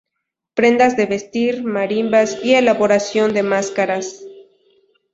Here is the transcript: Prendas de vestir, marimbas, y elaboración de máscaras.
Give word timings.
Prendas 0.55 0.97
de 0.97 1.05
vestir, 1.05 1.63
marimbas, 1.63 2.43
y 2.43 2.55
elaboración 2.55 3.35
de 3.35 3.43
máscaras. 3.43 4.23